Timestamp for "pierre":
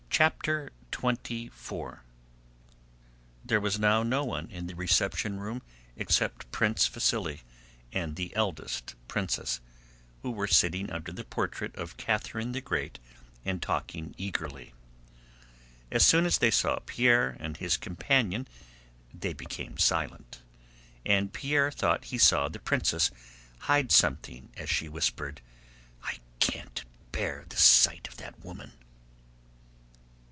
0.13-0.69, 16.85-17.35, 21.33-21.71